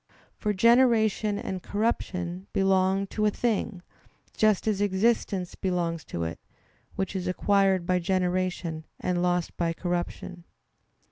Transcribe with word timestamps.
For 0.35 0.51
generation 0.51 1.37
and 1.37 1.61
corruption 1.61 2.47
belong 2.53 3.05
to 3.13 3.27
a 3.27 3.29
thing, 3.29 3.83
just 4.35 4.67
as 4.67 4.81
existence 4.81 5.53
belongs 5.53 6.03
to 6.05 6.23
it, 6.23 6.39
which 6.95 7.15
is 7.15 7.27
acquired 7.27 7.85
by 7.85 7.99
generation 7.99 8.85
and 8.99 9.21
lost 9.21 9.55
by 9.57 9.73
corruption. 9.73 10.45